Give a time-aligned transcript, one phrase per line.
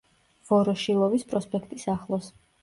[0.51, 2.33] ვოროშილოვის პროსპექტის ახლოს.